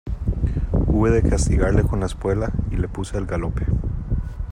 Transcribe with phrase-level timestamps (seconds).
[0.87, 3.67] hube de castigarle con la espuela, y le puse al galope.